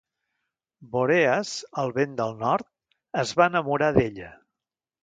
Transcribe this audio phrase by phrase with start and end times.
[0.95, 1.51] Boreas,
[1.83, 2.69] el vent del nord,
[3.27, 4.37] es va enamorar d'ella.